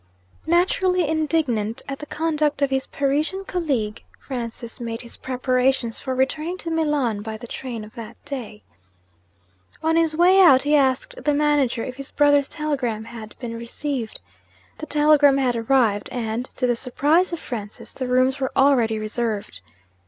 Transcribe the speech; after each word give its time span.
Naturally 0.47 1.07
indignant 1.07 1.83
at 1.87 1.99
the 1.99 2.07
conduct 2.07 2.63
of 2.63 2.71
his 2.71 2.87
Parisian 2.87 3.45
colleague, 3.45 4.03
Francis 4.19 4.79
made 4.79 5.01
his 5.01 5.15
preparations 5.17 5.99
for 5.99 6.15
returning 6.15 6.57
to 6.57 6.71
Milan 6.71 7.21
by 7.21 7.37
the 7.37 7.45
train 7.45 7.83
of 7.83 7.93
that 7.93 8.17
day. 8.25 8.63
On 9.83 9.95
his 9.95 10.17
way 10.17 10.41
out, 10.41 10.63
he 10.63 10.75
asked 10.75 11.23
the 11.23 11.35
manager 11.35 11.83
if 11.83 11.97
his 11.97 12.09
brother's 12.09 12.49
telegram 12.49 13.03
had 13.03 13.35
been 13.37 13.53
received. 13.55 14.19
The 14.79 14.87
telegram 14.87 15.37
had 15.37 15.55
arrived, 15.55 16.09
and, 16.09 16.49
to 16.55 16.65
the 16.65 16.75
surprise 16.75 17.31
of 17.31 17.39
Francis, 17.39 17.93
the 17.93 18.07
rooms 18.07 18.39
were 18.39 18.51
already 18.57 18.97
reserved. 18.97 19.59